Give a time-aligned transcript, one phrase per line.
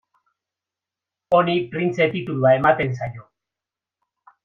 [1.41, 3.31] Honi printze titulua ematen zaio.